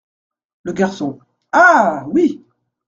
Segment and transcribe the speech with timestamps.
[0.63, 1.19] Le Garçon.—
[1.51, 2.05] Ah!
[2.09, 2.43] oui.